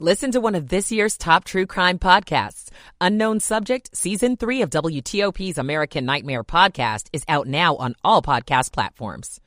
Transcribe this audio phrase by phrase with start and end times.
[0.00, 2.68] Listen to one of this year's top true crime podcasts.
[3.00, 8.72] Unknown Subject, Season 3 of WTOP's American Nightmare podcast is out now on all podcast
[8.72, 9.40] platforms.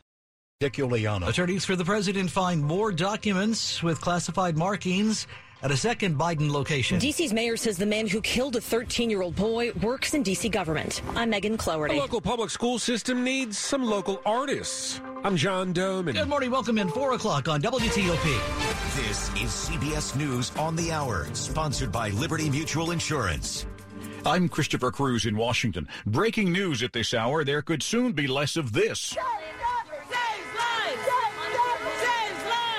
[0.61, 1.27] Dick Uliano.
[1.27, 5.27] Attorneys for the president find more documents with classified markings
[5.61, 6.99] at a second Biden location.
[6.99, 10.51] DC's mayor says the man who killed a 13 year old boy works in DC
[10.51, 11.01] government.
[11.15, 11.95] I'm Megan Cloherty.
[11.95, 15.01] The local public school system needs some local artists.
[15.23, 16.13] I'm John Domen.
[16.13, 16.51] Good morning.
[16.51, 18.95] Welcome in 4 o'clock on WTOP.
[18.95, 23.65] This is CBS News on the Hour, sponsored by Liberty Mutual Insurance.
[24.25, 25.87] I'm Christopher Cruz in Washington.
[26.05, 29.15] Breaking news at this hour there could soon be less of this.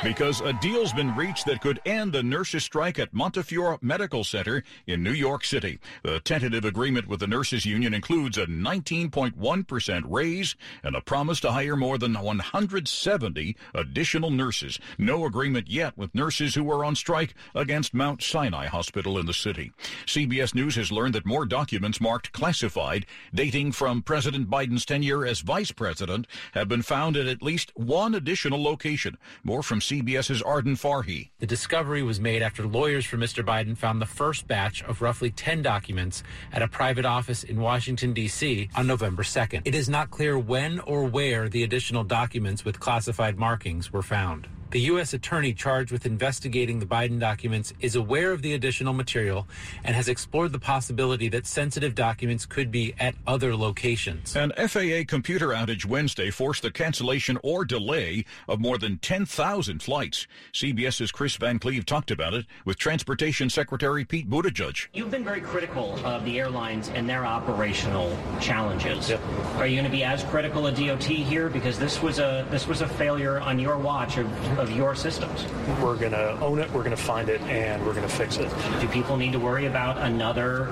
[0.04, 4.62] Because a deal's been reached that could end the nurses' strike at Montefiore Medical Center
[4.86, 5.80] in New York City.
[6.04, 11.50] The tentative agreement with the nurses union includes a 19.1% raise and a promise to
[11.50, 14.78] hire more than 170 additional nurses.
[14.98, 19.34] No agreement yet with nurses who are on strike against Mount Sinai Hospital in the
[19.34, 19.72] city.
[20.06, 25.40] CBS News has learned that more documents marked classified dating from President Biden's tenure as
[25.40, 29.18] vice president have been found at at least one additional location.
[29.42, 31.30] More from CBS's Arden Farhi.
[31.38, 33.42] The discovery was made after lawyers for Mr.
[33.42, 36.22] Biden found the first batch of roughly 10 documents
[36.52, 38.68] at a private office in Washington, D.C.
[38.76, 39.62] on November 2nd.
[39.64, 44.46] It is not clear when or where the additional documents with classified markings were found.
[44.70, 45.14] The U.S.
[45.14, 49.48] attorney charged with investigating the Biden documents is aware of the additional material
[49.82, 54.36] and has explored the possibility that sensitive documents could be at other locations.
[54.36, 60.26] An FAA computer outage Wednesday forced the cancellation or delay of more than 10,000 flights.
[60.52, 64.88] CBS's Chris Van Cleave talked about it with Transportation Secretary Pete Buttigieg.
[64.92, 69.08] You've been very critical of the airlines and their operational challenges.
[69.08, 69.22] Yep.
[69.54, 72.66] Are you going to be as critical of DOT here because this was a this
[72.66, 75.44] was a failure on your watch of of your systems.
[75.80, 78.36] We're going to own it, we're going to find it, and we're going to fix
[78.36, 78.50] it.
[78.80, 80.66] Do people need to worry about another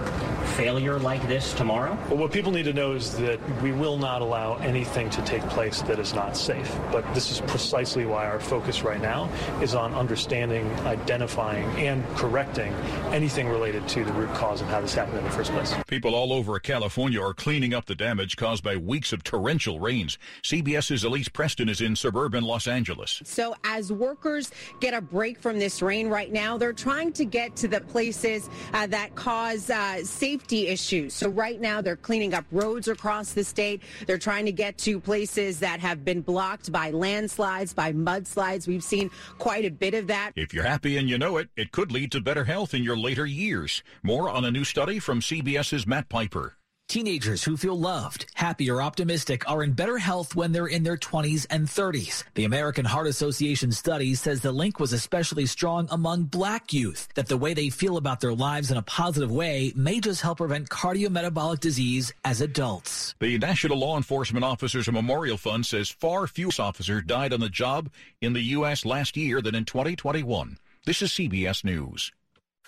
[0.47, 1.99] failure like this tomorrow?
[2.09, 5.43] Well, what people need to know is that we will not allow anything to take
[5.49, 6.75] place that is not safe.
[6.93, 9.29] But this is precisely why our focus right now
[9.61, 12.73] is on understanding, identifying, and correcting
[13.13, 15.75] anything related to the root cause of how this happened in the first place.
[15.89, 20.17] People all over California are cleaning up the damage caused by weeks of torrential rains.
[20.43, 23.21] CBS's Elise Preston is in suburban Los Angeles.
[23.25, 27.57] So as workers get a break from this rain right now, they're trying to get
[27.57, 31.15] to the places uh, that cause uh, safety issues.
[31.15, 33.83] So right now they're cleaning up roads across the state.
[34.07, 38.67] They're trying to get to places that have been blocked by landslides, by mudslides.
[38.67, 40.33] We've seen quite a bit of that.
[40.37, 42.97] If you're happy and you know it, it could lead to better health in your
[42.97, 43.83] later years.
[44.03, 46.57] More on a new study from CBS's Matt Piper.
[46.89, 50.97] Teenagers who feel loved, happy, or optimistic are in better health when they're in their
[50.97, 52.23] 20s and 30s.
[52.35, 57.27] The American Heart Association study says the link was especially strong among black youth, that
[57.27, 60.69] the way they feel about their lives in a positive way may just help prevent
[60.69, 63.17] cardiometabolic disease as adults.
[63.19, 67.91] The National Law Enforcement Officers Memorial Fund says far fewer officers died on the job
[68.21, 68.85] in the U.S.
[68.85, 70.57] last year than in 2021.
[70.85, 72.13] This is CBS News.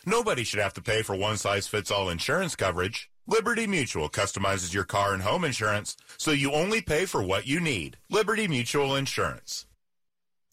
[0.04, 3.08] Nobody should have to pay for one size fits all insurance coverage.
[3.30, 7.60] Liberty Mutual customizes your car and home insurance so you only pay for what you
[7.60, 7.98] need.
[8.08, 9.66] Liberty Mutual Insurance.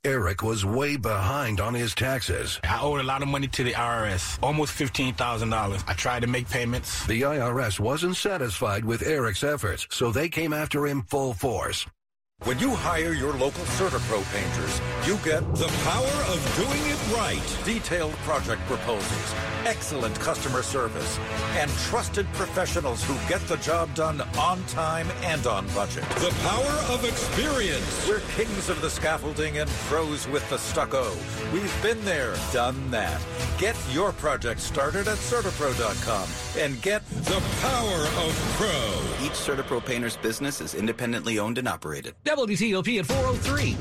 [0.04, 2.60] Eric was way behind on his taxes.
[2.66, 5.84] I owed a lot of money to the IRS, almost $15,000.
[5.88, 7.06] I tried to make payments.
[7.06, 11.88] The IRS wasn't satisfied with Eric's efforts, so they came after him full force.
[12.44, 17.42] When you hire your local CertaPro painters, you get the power of doing it right.
[17.66, 21.18] Detailed project proposals, excellent customer service,
[21.58, 26.04] and trusted professionals who get the job done on time and on budget.
[26.20, 28.08] The power of experience.
[28.08, 31.14] We're kings of the scaffolding and pros with the stucco.
[31.52, 33.26] We've been there, done that.
[33.58, 36.28] Get your project started at CertaPro.com
[36.62, 39.26] and get the power of pro.
[39.26, 42.14] Each CertaPro painter's business is independently owned and operated.
[42.26, 43.76] WTOP at 403.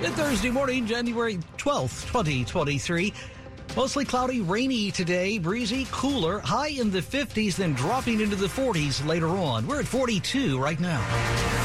[0.00, 3.12] Good Thursday morning, January 12th, 2023.
[3.76, 9.04] Mostly cloudy, rainy today, breezy, cooler, high in the 50s, then dropping into the 40s
[9.04, 9.66] later on.
[9.66, 11.57] We're at 42 right now.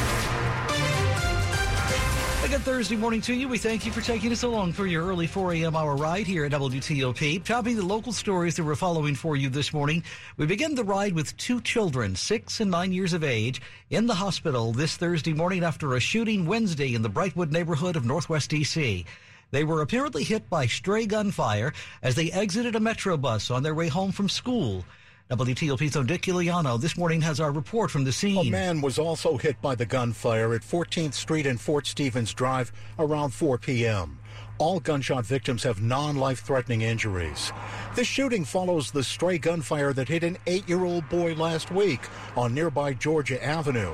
[2.53, 3.47] Good Thursday morning to you.
[3.47, 5.75] We thank you for taking us along for your early 4 a.m.
[5.75, 7.43] hour ride here at WTOP.
[7.43, 10.03] Topping the local stories that we're following for you this morning,
[10.37, 13.59] we begin the ride with two children, six and nine years of age,
[13.89, 18.05] in the hospital this Thursday morning after a shooting Wednesday in the Brightwood neighborhood of
[18.05, 19.03] Northwest D.C.
[19.49, 21.73] They were apparently hit by stray gunfire
[22.03, 24.85] as they exited a metro bus on their way home from school.
[25.31, 28.47] WTOP's Dick Uliano this morning has our report from the scene.
[28.47, 32.73] A man was also hit by the gunfire at 14th Street and Fort Stevens Drive
[32.99, 34.19] around 4 p.m.
[34.57, 37.53] All gunshot victims have non life threatening injuries.
[37.95, 42.01] This shooting follows the stray gunfire that hit an eight year old boy last week
[42.35, 43.93] on nearby Georgia Avenue.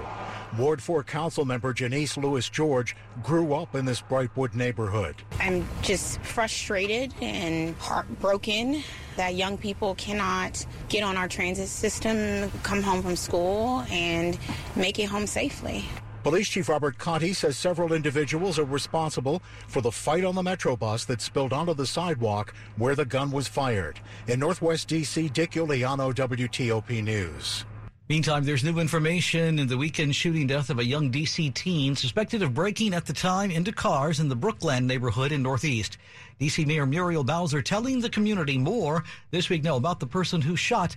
[0.57, 5.16] Ward 4 Council member Janeese Lewis George grew up in this Brightwood neighborhood.
[5.40, 8.84] I'm just frustrated and heartbroken
[9.16, 14.38] that young people cannot get on our transit system, come home from school, and
[14.75, 15.86] make it home safely.
[16.24, 20.75] Police Chief Robert Contee says several individuals are responsible for the fight on the Metro
[20.75, 24.00] bus that spilled onto the sidewalk where the gun was fired.
[24.28, 27.66] In Northwest D.C., Dick Uliano, WTOP News.
[28.09, 31.51] Meantime, there's new information in the weekend shooting death of a young D.C.
[31.51, 36.00] teen suspected of breaking at the time into cars in the Brookland neighborhood in Northeast.
[36.39, 36.65] D.C.
[36.65, 40.95] Mayor Muriel Bowser telling the community more this week now about the person who shot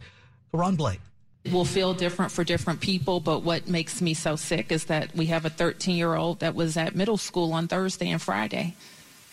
[0.54, 1.02] Karon Blake
[1.44, 5.14] It will feel different for different people, but what makes me so sick is that
[5.14, 8.74] we have a 13 year old that was at middle school on Thursday and Friday,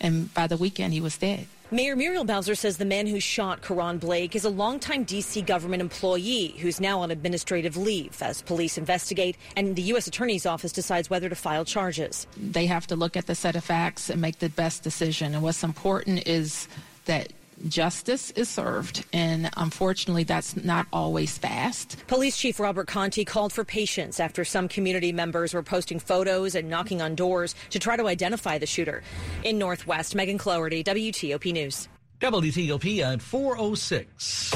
[0.02, 1.46] and by the weekend he was dead.
[1.72, 5.42] Mayor Muriel Bowser says the man who shot Karon Blake is a longtime D.C.
[5.42, 10.08] government employee who's now on administrative leave as police investigate and the U.S.
[10.08, 12.26] Attorney's Office decides whether to file charges.
[12.36, 15.32] They have to look at the set of facts and make the best decision.
[15.32, 16.66] And what's important is
[17.04, 17.32] that
[17.68, 21.96] justice is served, and unfortunately, that's not always fast.
[22.06, 26.68] Police Chief Robert Contee called for patience after some community members were posting photos and
[26.68, 29.02] knocking on doors to try to identify the shooter.
[29.44, 31.88] In Northwest, Megan Cloherty, WTOP News.
[32.20, 34.50] WTOP at 406.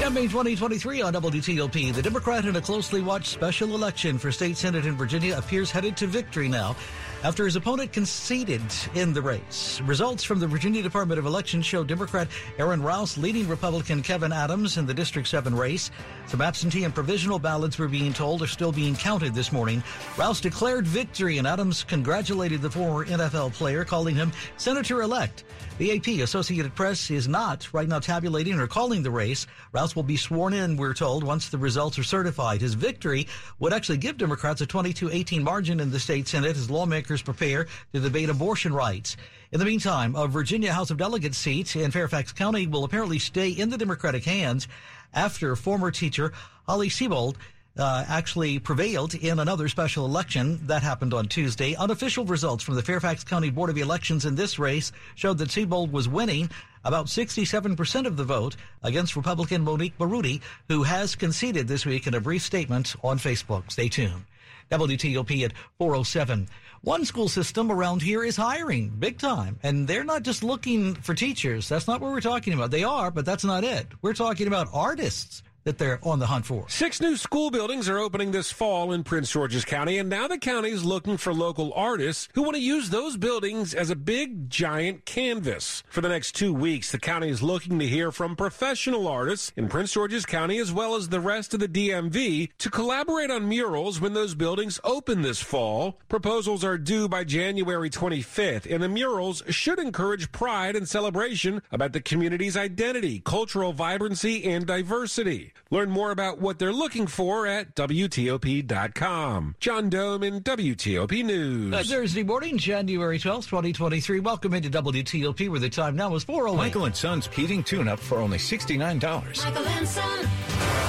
[0.00, 1.92] Campaign 2023 on WTOP.
[1.92, 5.98] The Democrat in a closely watched special election for state senate in Virginia appears headed
[5.98, 6.76] to victory now
[7.24, 8.62] after his opponent conceded
[8.94, 9.80] in the race.
[9.82, 12.28] Results from the Virginia Department of Elections show Democrat
[12.58, 15.90] Aaron Rouse leading Republican Kevin Adams in the District 7 race.
[16.26, 19.82] Some absentee and provisional ballots we're being told are still being counted this morning.
[20.16, 25.44] Rouse declared victory and Adams congratulated the former NFL player, calling him Senator elect.
[25.78, 29.46] The AP Associated Press is not right now tabulating or calling the race.
[29.70, 32.60] Rouse will be sworn in, we're told, once the results are certified.
[32.60, 33.28] His victory
[33.60, 38.00] would actually give Democrats a 22-18 margin in the state Senate as lawmakers prepare to
[38.00, 39.16] debate abortion rights.
[39.50, 43.48] In the meantime, a Virginia House of Delegates seat in Fairfax County will apparently stay
[43.48, 44.68] in the Democratic hands
[45.14, 46.32] after former teacher
[46.66, 47.36] Holly Seibold
[47.78, 51.74] uh, actually prevailed in another special election that happened on Tuesday.
[51.76, 55.92] Unofficial results from the Fairfax County Board of Elections in this race showed that Seibold
[55.92, 56.50] was winning
[56.84, 62.14] about 67% of the vote against Republican Monique Baroudi, who has conceded this week in
[62.14, 63.70] a brief statement on Facebook.
[63.70, 64.24] Stay tuned.
[64.70, 66.48] WTOP at 407.
[66.82, 71.14] One school system around here is hiring big time, and they're not just looking for
[71.14, 71.68] teachers.
[71.68, 72.70] That's not what we're talking about.
[72.70, 73.88] They are, but that's not it.
[74.00, 76.68] We're talking about artists that they're on the hunt for.
[76.68, 80.38] Six new school buildings are opening this fall in Prince George's County, and now the
[80.38, 84.48] county is looking for local artists who want to use those buildings as a big,
[84.48, 85.82] giant canvas.
[85.88, 89.68] For the next two weeks, the county is looking to hear from professional artists in
[89.68, 94.00] Prince George's County as well as the rest of the DMV to collaborate on murals
[94.00, 95.98] when those buildings open this fall.
[96.08, 101.92] Proposals are due by January 25th, and the murals should encourage pride and celebration about
[101.92, 105.47] the community's identity, cultural vibrancy, and diversity.
[105.70, 109.56] Learn more about what they're looking for at WTOP.com.
[109.60, 111.74] John Domen WTOP News.
[111.74, 114.20] Uh, Thursday morning, January 12th, 2023.
[114.20, 116.56] Welcome into WTOP, where the time now is 4.08.
[116.56, 119.44] Michael and Son's heating tune-up for only $69.
[119.44, 120.87] Michael and Son.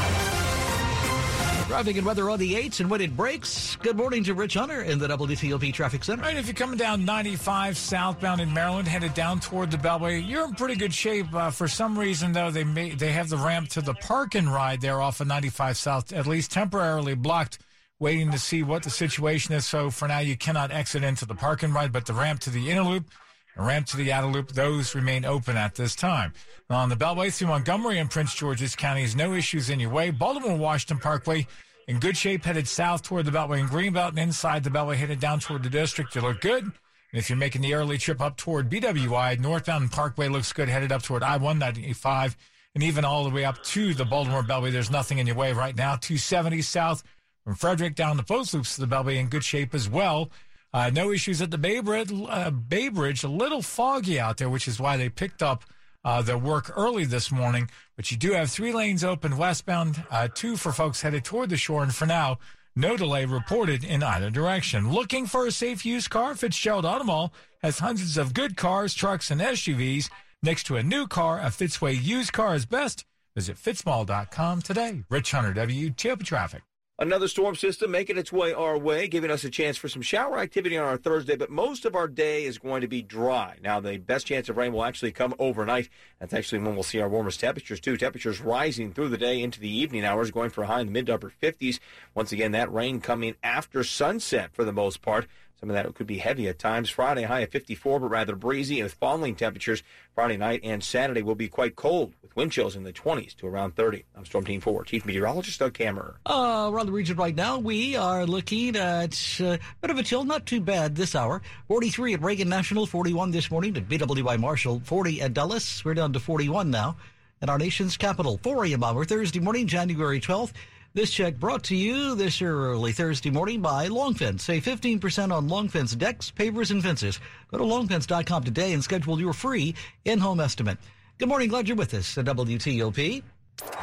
[1.69, 3.75] Driving and weather on the 8s and when it breaks.
[3.75, 6.23] Good morning to Rich Hunter in the WTOP Traffic Center.
[6.23, 10.45] Right, if you're coming down 95 southbound in Maryland, headed down toward the Beltway, you're
[10.45, 11.31] in pretty good shape.
[11.31, 14.51] Uh, for some reason, though, they may, they have the ramp to the park and
[14.51, 17.59] ride there off of 95 south, at least temporarily blocked,
[17.99, 19.67] waiting to see what the situation is.
[19.67, 22.49] So for now, you cannot exit into the park and ride, but the ramp to
[22.49, 23.11] the inner loop
[23.56, 26.34] and ramp to the outer loop, those remain open at this time.
[26.70, 30.12] On the Beltway through Montgomery and Prince George's counties, no issues in your way.
[30.12, 31.48] Baltimore Washington Parkway
[31.88, 35.20] in good shape, headed south toward the Beltway and Greenbelt, and inside the Beltway, headed
[35.20, 36.15] down toward the district.
[36.15, 36.63] You look good.
[36.63, 36.74] And
[37.20, 41.01] if you're making the early trip up toward BWI, northbound Parkway looks good, headed up
[41.01, 42.38] toward I 195,
[42.75, 44.72] and even all the way up to the Baltimore Beltway.
[44.72, 45.96] There's nothing in your way right now.
[45.96, 47.01] 270 south
[47.44, 50.29] from Frederick down the post loops to the Beltway in good shape as well.
[50.73, 53.23] Uh, no issues at the Bay Bridge, uh, Bay Bridge.
[53.23, 55.63] A little foggy out there, which is why they picked up
[56.03, 57.69] uh, their work early this morning.
[57.95, 61.57] But you do have three lanes open westbound, uh, two for folks headed toward the
[61.57, 61.83] shore.
[61.83, 62.39] And for now,
[62.75, 64.91] no delay reported in either direction.
[64.91, 66.35] Looking for a safe used car?
[66.35, 70.09] Fitzgerald Automall has hundreds of good cars, trucks, and SUVs
[70.41, 71.39] next to a new car.
[71.39, 73.05] A Fitzway used car is best.
[73.35, 75.03] Visit fitzmall.com today.
[75.09, 76.63] Rich Hunter, WTOP Traffic.
[77.01, 80.38] Another storm system making its way our way, giving us a chance for some shower
[80.38, 83.56] activity on our Thursday, but most of our day is going to be dry.
[83.63, 85.88] Now, the best chance of rain will actually come overnight.
[86.20, 87.96] That's actually when we'll see our warmest temperatures, too.
[87.96, 90.91] Temperatures rising through the day into the evening hours, going for a high in the
[90.91, 91.79] mid upper 50s.
[92.15, 95.25] Once again, that rain coming after sunset for the most part.
[95.59, 96.89] Some of that could be heavy at times.
[96.89, 99.83] Friday, high of 54, but rather breezy and with falling temperatures.
[100.15, 103.47] Friday night and Saturday will be quite cold with wind chills in the 20s to
[103.47, 104.05] around 30.
[104.15, 106.15] I'm Storm Team 4 Chief Meteorologist Doug Kammerer.
[106.25, 110.03] Uh, around the region right now, we are looking at a uh, bit of a
[110.03, 111.41] chill, not too bad this hour.
[111.67, 115.83] 43 at Reagan National, 41 this morning at BWI Marshall, 40 at Dulles.
[115.83, 116.95] We're down to 41 now
[117.41, 118.39] at our nation's capital.
[118.43, 118.83] 4 a.m.
[118.83, 120.53] hour, Thursday morning, January 12th.
[120.96, 124.43] This check brought to you this early Thursday morning by Long Fence.
[124.43, 127.19] Save 15% on Long Fence decks, pavers, and fences.
[127.51, 130.79] Go to longfence.com today and schedule your free in-home estimate.
[131.19, 131.50] Good morning.
[131.50, 133.22] Glad you're with us at WTOP.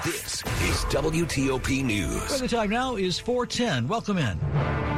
[0.04, 2.28] This is WTOP News.
[2.28, 3.86] Where the time now is 410.
[3.86, 4.95] Welcome in.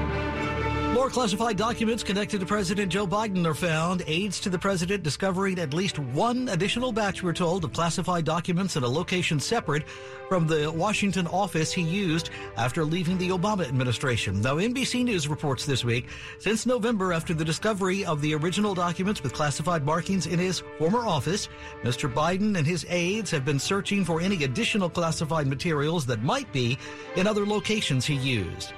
[0.98, 4.02] More classified documents connected to President Joe Biden are found.
[4.08, 8.74] Aides to the president discovering at least one additional batch, we're told, of classified documents
[8.74, 9.88] in a location separate
[10.28, 14.40] from the Washington office he used after leaving the Obama administration.
[14.40, 16.08] Now, NBC News reports this week
[16.40, 21.06] since November, after the discovery of the original documents with classified markings in his former
[21.06, 21.48] office,
[21.84, 22.12] Mr.
[22.12, 26.76] Biden and his aides have been searching for any additional classified materials that might be
[27.14, 28.72] in other locations he used.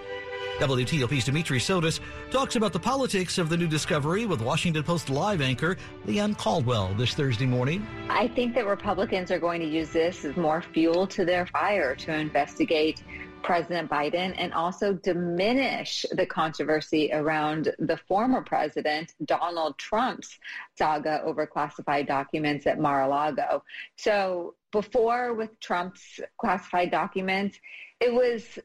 [0.60, 2.00] WTOP's Dimitri Sotis
[2.30, 6.34] talks about the politics of the new discovery with Washington Post live anchor Leigh Ann
[6.34, 7.86] Caldwell this Thursday morning.
[8.10, 11.94] I think that Republicans are going to use this as more fuel to their fire
[11.96, 13.02] to investigate
[13.42, 20.38] President Biden and also diminish the controversy around the former president, Donald Trump's
[20.76, 23.64] saga over classified documents at Mar a Lago.
[23.96, 27.58] So, before with Trump's classified documents,
[27.98, 28.58] it was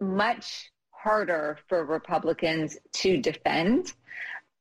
[0.00, 0.70] much
[1.02, 3.92] harder for Republicans to defend.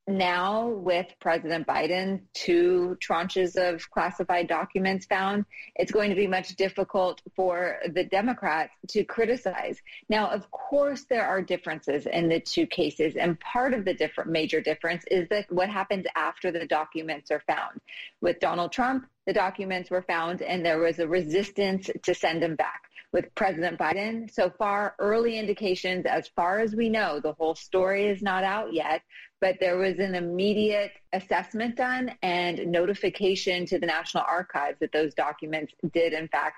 [0.07, 6.55] Now, with President Biden, two tranches of classified documents found, it's going to be much
[6.55, 9.79] difficult for the Democrats to criticize.
[10.09, 14.31] Now, of course, there are differences in the two cases, and part of the different
[14.31, 17.79] major difference is that what happens after the documents are found.
[18.19, 22.55] With Donald Trump, the documents were found, and there was a resistance to send them
[22.55, 24.31] back with President Biden.
[24.31, 28.73] So far, early indications, as far as we know, the whole story is not out
[28.73, 29.01] yet,
[29.41, 35.13] but there was an immediate assessment done and notification to the National Archives that those
[35.13, 36.57] documents did, in fact,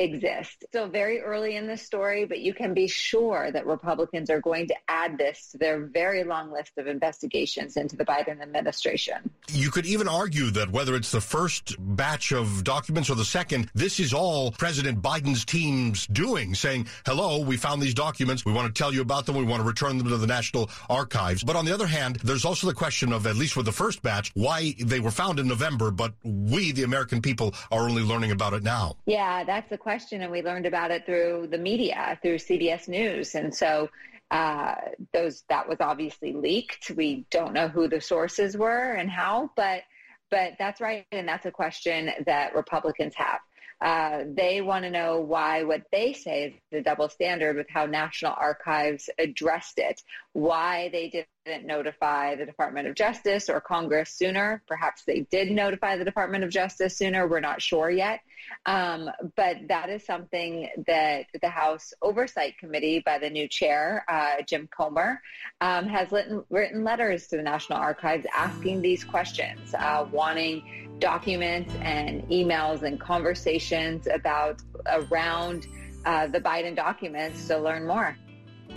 [0.00, 0.64] exist.
[0.72, 4.66] So, very early in the story, but you can be sure that Republicans are going
[4.68, 9.30] to add this to their very long list of investigations into the Biden administration.
[9.50, 13.70] You could even argue that whether it's the first batch of documents or the second,
[13.74, 18.44] this is all President Biden's team's doing, saying, hello, we found these documents.
[18.44, 19.36] We want to tell you about them.
[19.36, 21.42] We want to return them to the National Archives.
[21.42, 24.02] But on the other hand, there's also the question of, at least with the first
[24.02, 28.30] batch, why they were found in November, but we, the American people, are only learning
[28.30, 28.96] about it now.
[29.06, 33.34] Yeah, that's the question, and we learned about it through the media, through CBS News,
[33.34, 33.90] and so
[34.30, 34.76] uh,
[35.12, 36.92] those that was obviously leaked.
[36.92, 39.82] We don't know who the sources were and how, but
[40.30, 43.40] but that's right, and that's a question that Republicans have.
[43.80, 47.86] Uh, they want to know why what they say is the double standard with how
[47.86, 54.62] National Archives addressed it, why they didn't notify the Department of Justice or Congress sooner.
[54.66, 57.26] Perhaps they did notify the Department of Justice sooner.
[57.26, 58.20] We're not sure yet.
[58.66, 64.42] Um, but that is something that the House Oversight Committee, by the new chair, uh,
[64.46, 65.20] Jim Comer,
[65.60, 71.74] um, has written, written, letters to the National Archives asking these questions, uh, wanting documents
[71.80, 75.66] and emails and conversations about around
[76.04, 78.16] uh, the Biden documents to learn more.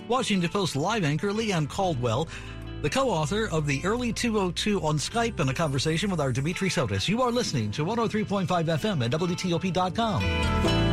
[0.08, 2.28] Washington Post live anchor Leigh Ann Caldwell,
[2.82, 7.08] the co-author of the Early 202 on Skype in a conversation with our Dimitri Sotis.
[7.08, 10.93] You are listening to 103.5 FM at WTOP.com.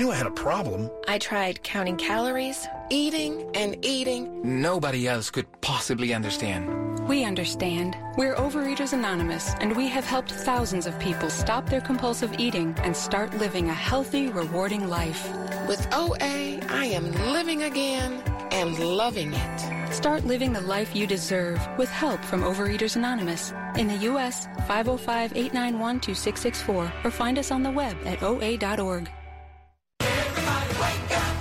[0.00, 0.90] knew I had a problem.
[1.08, 4.62] I tried counting calories, eating and eating.
[4.62, 7.06] Nobody else could possibly understand.
[7.06, 7.98] We understand.
[8.16, 12.96] We're Overeaters Anonymous, and we have helped thousands of people stop their compulsive eating and
[12.96, 15.28] start living a healthy, rewarding life.
[15.68, 19.92] With OA, I am living again and loving it.
[19.92, 23.52] Start living the life you deserve with help from Overeaters Anonymous.
[23.76, 29.10] In the U.S., 505 891 2664 or find us on the web at oa.org.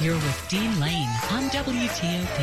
[0.01, 2.37] You're with Dean Lane on WTOP.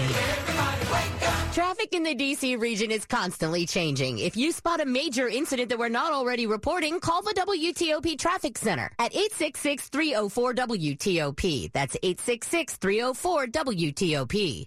[1.54, 4.18] Traffic in the DC region is constantly changing.
[4.18, 8.58] If you spot a major incident that we're not already reporting, call the WTOP Traffic
[8.58, 11.72] Center at 866-304-WTOP.
[11.72, 14.66] That's 866-304-WTOP.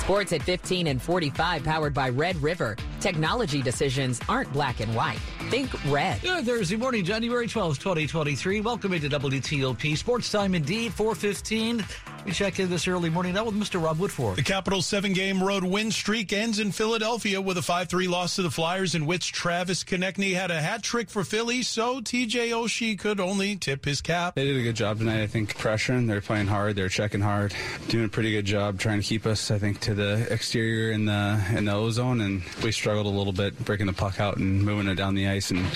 [0.00, 2.76] Sports at 15 and 45 powered by Red River.
[3.06, 5.20] Technology decisions aren't black and white.
[5.48, 6.20] Think red.
[6.22, 8.62] Good Thursday morning, January 12th, 2023.
[8.62, 11.84] Welcome into WTOP Sports Time indeed, 415.
[12.24, 13.80] We check in this early morning now with Mr.
[13.80, 14.34] Rob Woodfork.
[14.34, 18.34] The Capitals' seven game road win streak ends in Philadelphia with a 5 3 loss
[18.34, 22.50] to the Flyers, in which Travis Konecny had a hat trick for Philly, so TJ
[22.50, 24.34] Oshie could only tip his cap.
[24.34, 26.08] They did a good job tonight, I think, pressuring.
[26.08, 27.54] They're playing hard, they're checking hard,
[27.86, 31.04] doing a pretty good job trying to keep us, I think, to the exterior in
[31.04, 34.62] the in the ozone, and we struggled a little bit breaking the puck out and
[34.62, 35.66] moving it down the ice and,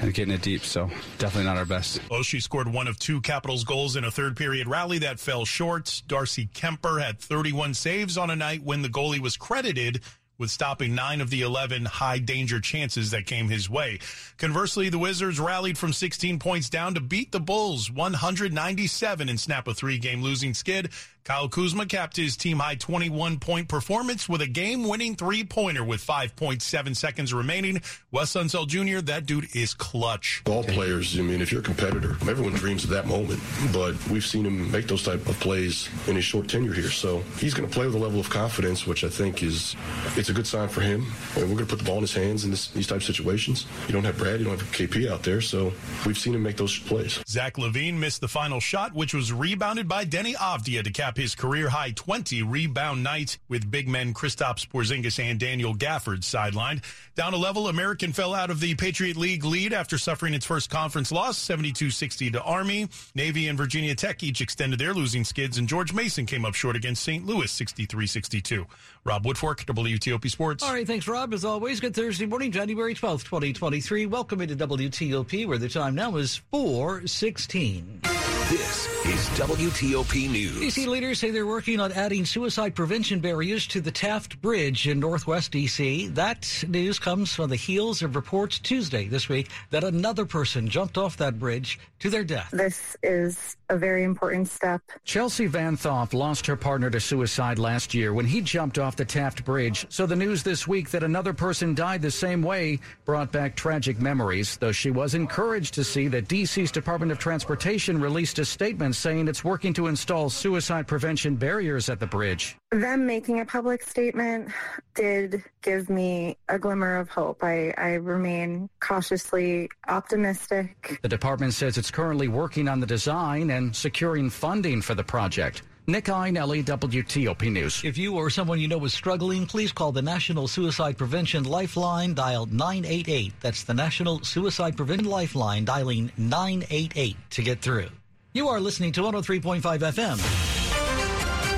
[0.00, 2.00] and getting it deep, so definitely not our best.
[2.08, 6.02] Oshie scored one of two Capitals goals in a third period rally that fell short.
[6.06, 10.00] Darcy Kuemper had 31 saves on a night when the goalie was credited
[10.40, 13.98] with stopping nine of the 11 high danger chances that came his way.
[14.38, 19.68] Conversely, the Wizards rallied from 16 points down to beat the Bulls 197 and snap
[19.68, 20.88] a three game losing skid.
[21.30, 25.84] Kyle Kuzma capped his team high 21 point performance with a game winning three pointer
[25.84, 27.80] with 5.7 seconds remaining.
[28.10, 30.42] Wes Unseld Jr., that dude is clutch.
[30.46, 33.40] All players, I mean, if you're a competitor, everyone dreams of that moment,
[33.72, 36.90] but we've seen him make those type of plays in his short tenure here.
[36.90, 39.76] So he's going to play with a level of confidence, which I think is,
[40.16, 41.06] it's a good sign for him.
[41.36, 43.04] And we're going to put the ball in his hands in this, these type of
[43.04, 43.66] situations.
[43.86, 45.72] You don't have Brad, you don't have KP out there, so
[46.04, 47.22] we've seen him make those plays.
[47.28, 51.34] Zach LaVine missed the final shot, which was rebounded by Deni Avdija to cap his
[51.34, 56.82] career high 20 rebound night with big men Kristaps Porzingis and Daniel Gafford sidelined.
[57.14, 60.70] Down a level, American fell out of the Patriot League lead after suffering its first
[60.70, 62.88] conference loss, 72-60 to Army.
[63.14, 66.74] Navy and Virginia Tech each extended their losing skids, and George Mason came up short
[66.74, 67.26] against St.
[67.26, 68.66] Louis, 63-62.
[69.04, 70.64] Rob Woodfork, WTOP Sports.
[70.64, 71.34] All right, thanks, Rob.
[71.34, 74.06] As always, good Thursday morning, January 12th, 2023.
[74.06, 78.19] Welcome into WTOP, where the time now is 416.
[78.50, 80.56] This is WTOP News.
[80.56, 84.98] DC leaders say they're working on adding suicide prevention barriers to the Taft Bridge in
[84.98, 86.12] Northwest DC.
[86.16, 90.98] That news comes on the heels of reports Tuesday this week that another person jumped
[90.98, 92.50] off that bridge to their death.
[92.50, 94.82] This is a very important step.
[95.04, 99.04] Chelsea Van Thoff lost her partner to suicide last year when he jumped off the
[99.04, 99.86] Taft Bridge.
[99.90, 104.00] So the news this week that another person died the same way brought back tragic
[104.00, 108.96] memories, though she was encouraged to see that DC's Department of Transportation released a statement
[108.96, 112.56] saying it's working to install suicide prevention barriers at the bridge.
[112.72, 114.50] Them making a public statement
[114.94, 117.44] did give me a glimmer of hope.
[117.44, 120.98] I, I remain cautiously optimistic.
[121.02, 125.62] The department says it's currently working on the design and securing funding for the project.
[125.86, 127.82] Nick Iannelli, WTOP News.
[127.84, 132.14] If you or someone you know is struggling, please call the National Suicide Prevention Lifeline,
[132.14, 133.32] dial 988.
[133.40, 137.88] That's the National Suicide Prevention Lifeline, dialing 988 to get through.
[138.32, 140.16] You are listening to 103.5 FM.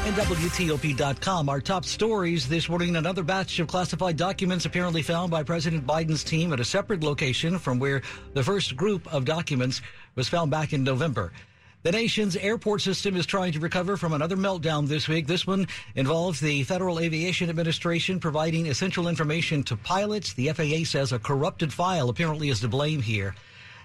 [0.06, 1.50] And WTOP.com.
[1.50, 6.24] Our top stories this morning another batch of classified documents apparently found by President Biden's
[6.24, 8.00] team at a separate location from where
[8.32, 9.82] the first group of documents
[10.14, 11.34] was found back in November.
[11.82, 15.26] The nation's airport system is trying to recover from another meltdown this week.
[15.26, 20.32] This one involves the Federal Aviation Administration providing essential information to pilots.
[20.32, 23.34] The FAA says a corrupted file apparently is to blame here.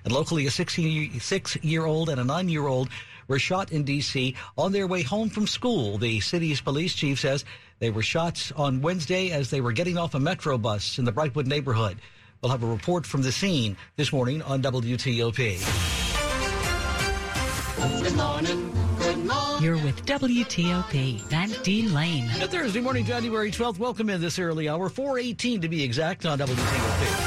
[0.07, 2.87] And locally, a 66 year old and a nine year old
[3.27, 4.35] were shot in D.C.
[4.57, 5.97] on their way home from school.
[5.97, 7.43] The city's police chief says
[7.79, 11.11] they were shot on Wednesday as they were getting off a metro bus in the
[11.11, 11.97] Brightwood neighborhood.
[12.41, 15.35] We'll have a report from the scene this morning on WTOP.
[18.01, 18.73] Good morning.
[18.99, 19.61] Good morning.
[19.61, 22.31] You're with WTOP, Van Dean Lane.
[22.39, 23.77] Good Thursday morning, January 12th.
[23.77, 27.26] Welcome in this early hour, 418 to be exact on WTOP.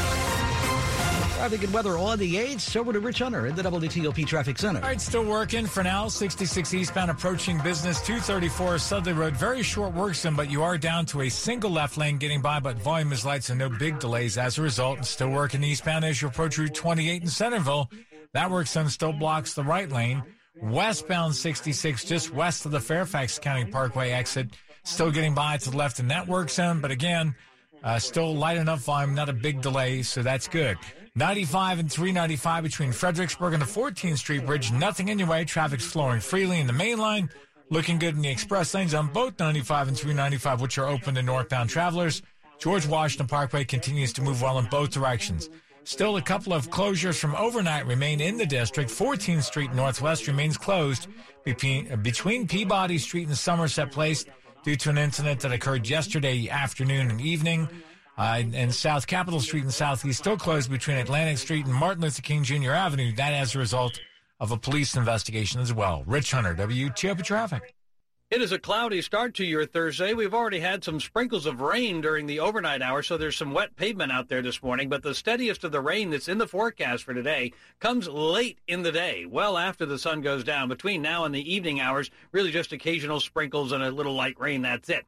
[1.40, 2.76] Traffic and weather on the 8th.
[2.76, 4.80] Over to Rich Hunter in the WTOP Traffic Center.
[4.80, 6.06] All right, still working for now.
[6.06, 9.34] 66 eastbound approaching business, 234 Sudley Road.
[9.38, 12.60] Very short work zone, but you are down to a single left lane getting by,
[12.60, 14.98] but volume is light, so no big delays as a result.
[14.98, 17.90] And still working eastbound as you approach Route 28 in Centreville.
[18.34, 20.22] That work zone still blocks the right lane.
[20.60, 24.50] Westbound 66, just west of the Fairfax County Parkway exit,
[24.82, 27.34] still getting by to the left in that work zone, but again,
[27.82, 30.76] uh, still light enough volume, not a big delay, so that's good.
[31.16, 35.44] 95 and 395 between Fredericksburg and the 14th Street Bridge, nothing in your way.
[35.44, 37.28] Traffic's flowing freely in the main line,
[37.68, 41.22] looking good in the express lanes on both 95 and 395, which are open to
[41.22, 42.22] northbound travelers.
[42.58, 45.50] George Washington Parkway continues to move well in both directions.
[45.84, 48.90] Still, a couple of closures from overnight remain in the district.
[48.90, 51.08] 14th Street Northwest remains closed
[51.42, 54.26] between, between Peabody Street and Somerset Place.
[54.62, 57.68] due to an incident that occurred yesterday afternoon and evening.
[58.20, 62.20] Uh, and South Capitol Street and Southeast still closed between Atlantic Street and Martin Luther
[62.20, 62.72] King Jr.
[62.72, 63.14] Avenue.
[63.14, 63.98] That as a result
[64.38, 66.04] of a police investigation as well.
[66.06, 67.74] Rich Hunter, WTOP Traffic.
[68.30, 70.12] It is a cloudy start to your Thursday.
[70.12, 73.74] We've already had some sprinkles of rain during the overnight hours, so there's some wet
[73.74, 74.90] pavement out there this morning.
[74.90, 78.82] But the steadiest of the rain that's in the forecast for today comes late in
[78.82, 80.68] the day, well after the sun goes down.
[80.68, 84.60] Between now and the evening hours, really just occasional sprinkles and a little light rain.
[84.60, 85.06] That's it.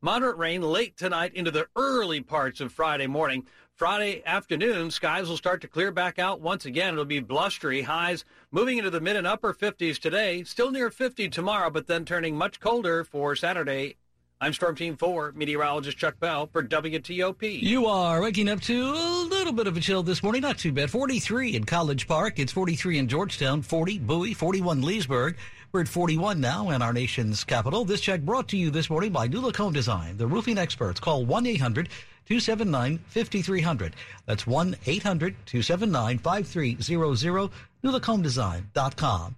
[0.00, 3.44] Moderate rain late tonight into the early parts of Friday morning.
[3.74, 6.92] Friday afternoon, skies will start to clear back out once again.
[6.92, 11.28] It'll be blustery highs moving into the mid and upper 50s today, still near 50
[11.30, 13.96] tomorrow, but then turning much colder for Saturday.
[14.40, 17.60] I'm Storm Team 4, meteorologist Chuck Bell for WTOP.
[17.60, 20.42] You are waking up to a little bit of a chill this morning.
[20.42, 20.92] Not too bad.
[20.92, 22.38] 43 in College Park.
[22.38, 25.36] It's 43 in Georgetown, 40 Bowie, 41 Leesburg.
[25.70, 27.84] We're at 41 now in our nation's capital.
[27.84, 30.98] This check brought to you this morning by New Look Home Design, the roofing experts.
[30.98, 31.90] Call 1 800
[32.24, 33.94] 279 5300.
[34.24, 37.50] That's 1 800 279 5300.
[37.84, 39.36] NewLookHomeDesign.com.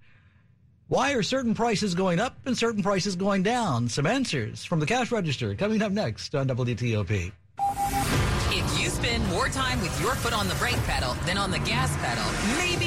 [0.86, 3.88] Why are certain prices going up and certain prices going down?
[3.88, 7.32] Some answers from the cash register coming up next on WTOP.
[8.52, 11.58] If you spend more time with your foot on the brake pedal than on the
[11.60, 12.24] gas pedal,
[12.56, 12.79] maybe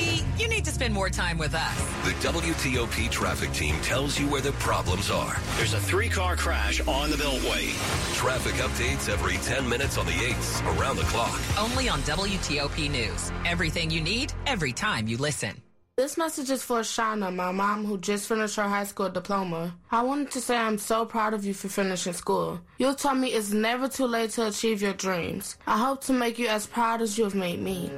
[0.44, 1.80] you need to spend more time with us.
[2.04, 5.38] The WTOP traffic team tells you where the problems are.
[5.56, 7.72] There's a three car crash on the Beltway.
[8.14, 11.40] Traffic updates every 10 minutes on the 8s around the clock.
[11.58, 13.32] Only on WTOP News.
[13.46, 15.62] Everything you need, every time you listen.
[15.96, 19.76] This message is for Shauna, my mom who just finished her high school diploma.
[19.92, 22.60] I wanted to say I'm so proud of you for finishing school.
[22.80, 25.56] You taught me it's never too late to achieve your dreams.
[25.68, 27.92] I hope to make you as proud as you have made me.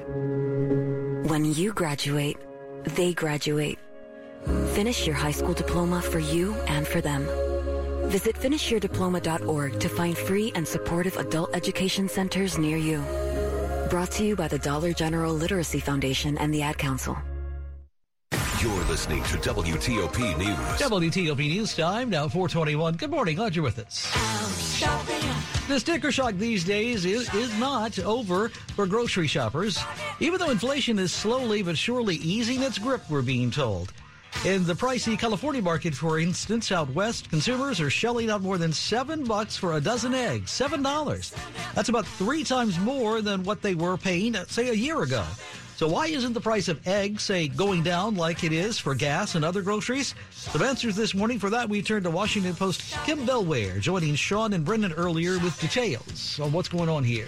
[1.26, 2.38] When you graduate,
[2.84, 3.80] they graduate.
[4.76, 7.26] Finish your high school diploma for you and for them.
[8.12, 13.04] Visit finishyourdiploma.org to find free and supportive adult education centers near you.
[13.90, 17.18] Brought to you by the Dollar General Literacy Foundation and the Ad Council.
[18.66, 20.58] You're listening to WTOP News.
[20.58, 22.96] WTOP News time, now 421.
[22.96, 24.12] Good morning, glad you're with us.
[25.68, 29.78] The sticker shock these days is, is not over for grocery shoppers,
[30.20, 33.94] even though inflation is slowly but surely easing its grip, we're being told.
[34.46, 38.74] In the pricey California market, for instance, out west, consumers are shelling out more than
[38.74, 40.50] seven bucks for a dozen eggs.
[40.50, 41.36] Seven dollars.
[41.76, 45.24] That's about three times more than what they were paying, say, a year ago.
[45.76, 49.36] So why isn't the price of eggs, say, going down like it is for gas
[49.36, 50.16] and other groceries?
[50.32, 51.38] Some answers this morning.
[51.38, 55.60] For that, we turn to Washington Post Kim Bellware, joining Sean and Brendan earlier with
[55.60, 57.28] details on what's going on here.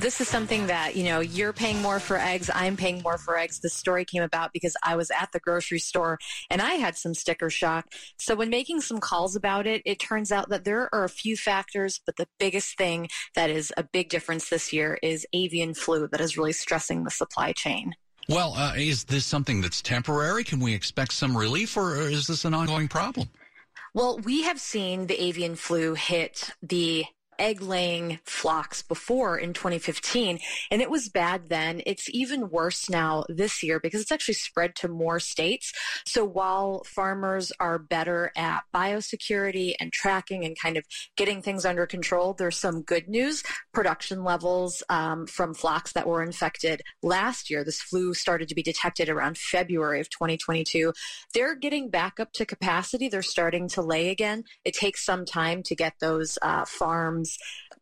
[0.00, 2.50] This is something that, you know, you're paying more for eggs.
[2.54, 3.60] I'm paying more for eggs.
[3.60, 7.12] This story came about because I was at the grocery store and I had some
[7.12, 7.84] sticker shock.
[8.18, 11.36] So when making some calls about it, it turns out that there are a few
[11.36, 16.08] factors, but the biggest thing that is a big difference this year is avian flu
[16.08, 17.94] that is really stressing the supply chain.
[18.26, 20.44] Well, uh, is this something that's temporary?
[20.44, 23.28] Can we expect some relief or is this an ongoing problem?
[23.92, 27.04] Well, we have seen the avian flu hit the
[27.40, 30.38] egg laying flocks before in 2015,
[30.70, 31.80] and it was bad then.
[31.86, 35.72] It's even worse now this year because it's actually spread to more states.
[36.04, 40.84] So while farmers are better at biosecurity and tracking and kind of
[41.16, 43.42] getting things under control, there's some good news.
[43.72, 48.62] Production levels um, from flocks that were infected last year, this flu started to be
[48.62, 50.92] detected around February of 2022.
[51.32, 53.08] They're getting back up to capacity.
[53.08, 54.44] They're starting to lay again.
[54.64, 57.29] It takes some time to get those uh, farms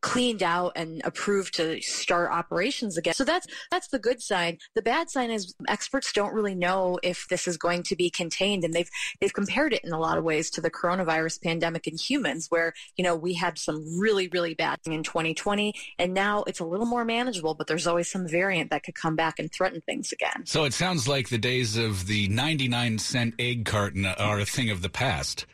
[0.01, 3.15] cleaned out and approved to start operations again.
[3.15, 4.59] So that's that's the good sign.
[4.75, 8.65] The bad sign is experts don't really know if this is going to be contained
[8.65, 8.89] and they've
[9.21, 12.73] they've compared it in a lot of ways to the coronavirus pandemic in humans where,
[12.97, 16.87] you know, we had some really really bad in 2020 and now it's a little
[16.87, 20.47] more manageable, but there's always some variant that could come back and threaten things again.
[20.47, 24.71] So it sounds like the days of the 99 cent egg carton are a thing
[24.71, 25.47] of the past.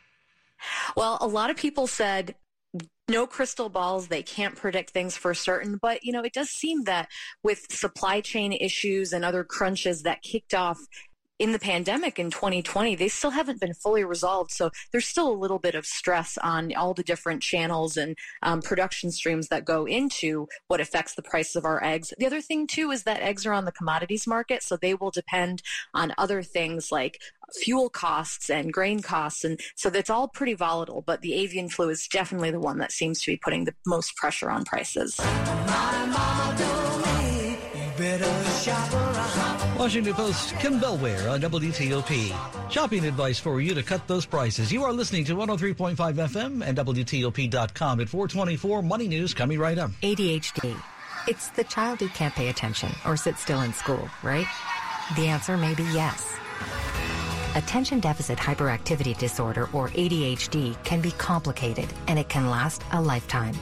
[0.95, 2.35] Well, a lot of people said
[3.07, 4.07] no crystal balls.
[4.07, 5.77] They can't predict things for certain.
[5.81, 7.09] But, you know, it does seem that
[7.43, 10.79] with supply chain issues and other crunches that kicked off
[11.37, 14.51] in the pandemic in 2020, they still haven't been fully resolved.
[14.51, 18.61] So there's still a little bit of stress on all the different channels and um,
[18.61, 22.13] production streams that go into what affects the price of our eggs.
[22.17, 24.63] The other thing, too, is that eggs are on the commodities market.
[24.63, 25.61] So they will depend
[25.93, 27.19] on other things like
[27.53, 29.43] fuel costs and grain costs.
[29.43, 31.03] And so that's all pretty volatile.
[31.05, 34.15] But the avian flu is definitely the one that seems to be putting the most
[34.15, 35.19] pressure on prices.
[39.77, 42.71] Washington Post Kim Bellware on WTOP.
[42.71, 44.71] Shopping advice for you to cut those prices.
[44.71, 48.81] You are listening to 103.5 FM and WTOP.com at 424.
[48.81, 49.91] Money News coming right up.
[50.01, 50.75] ADHD.
[51.27, 54.47] It's the child who can't pay attention or sit still in school, right?
[55.17, 56.33] The answer may be yes.
[57.55, 63.55] Attention Deficit Hyperactivity Disorder, or ADHD, can be complicated and it can last a lifetime.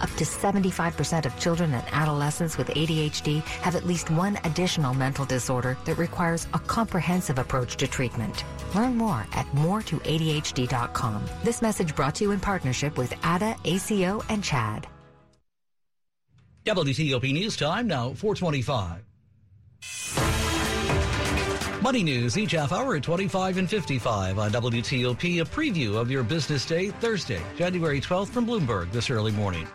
[0.00, 5.24] Up to 75% of children and adolescents with ADHD have at least one additional mental
[5.24, 8.44] disorder that requires a comprehensive approach to treatment.
[8.74, 11.24] Learn more at moretoadhd.com.
[11.44, 14.88] This message brought to you in partnership with ADA, ACO, and CHAD.
[16.66, 19.04] WTOP News Time now 425.
[21.86, 25.40] Money News each half hour at 25 and 55 on WTOP.
[25.40, 29.68] A preview of your business day Thursday, January 12th from Bloomberg this early morning.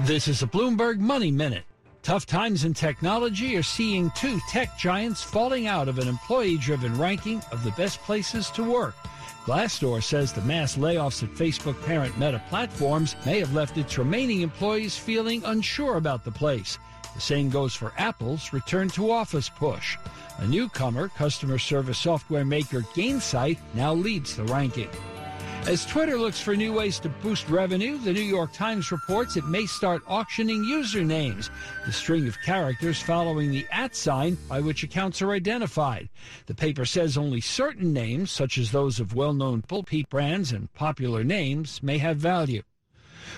[0.00, 1.62] This is a Bloomberg Money Minute.
[2.02, 6.98] Tough times in technology are seeing two tech giants falling out of an employee driven
[6.98, 8.96] ranking of the best places to work.
[9.44, 14.40] Glassdoor says the mass layoffs at Facebook parent Meta Platforms may have left its remaining
[14.40, 16.76] employees feeling unsure about the place.
[17.14, 19.96] The same goes for Apple's return to office push.
[20.38, 24.88] A newcomer, customer service software maker Gainsight, now leads the ranking.
[25.66, 29.44] As Twitter looks for new ways to boost revenue, the New York Times reports it
[29.44, 31.50] may start auctioning usernames,
[31.84, 36.08] the string of characters following the at sign by which accounts are identified.
[36.46, 40.72] The paper says only certain names, such as those of well known pulpit brands and
[40.72, 42.62] popular names, may have value.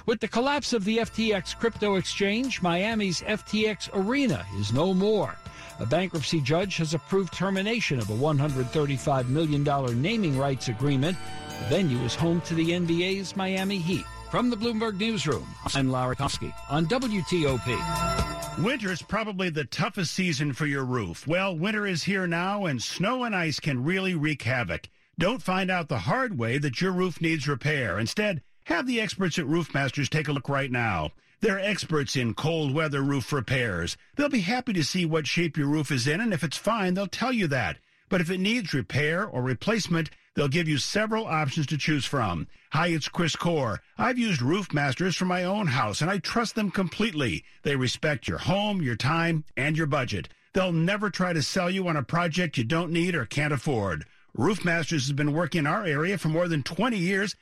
[0.07, 5.37] With the collapse of the FTX crypto exchange, Miami's FTX Arena is no more.
[5.81, 11.17] A bankruptcy judge has approved termination of a $135 million naming rights agreement.
[11.49, 14.05] The venue is home to the NBA's Miami Heat.
[14.31, 18.65] From the Bloomberg Newsroom, I'm Lara Koski on WTOP.
[18.65, 21.27] Winter is probably the toughest season for your roof.
[21.27, 24.89] Well, winter is here now, and snow and ice can really wreak havoc.
[25.19, 27.99] Don't find out the hard way that your roof needs repair.
[27.99, 31.11] Instead, have the experts at Roofmasters take a look right now.
[31.41, 33.97] They're experts in cold weather roof repairs.
[34.15, 36.95] They'll be happy to see what shape your roof is in, and if it's fine,
[36.95, 37.79] they'll tell you that.
[38.09, 42.47] But if it needs repair or replacement, they'll give you several options to choose from.
[42.71, 43.81] Hi, it's Chris Core.
[43.99, 47.43] I've used Roofmasters for my own house, and I trust them completely.
[47.65, 50.29] They respect your home, your time, and your budget.
[50.53, 54.05] They'll never try to sell you on a project you don't need or can't afford.
[54.37, 57.37] Roofmasters has been working in our area for more than 20 years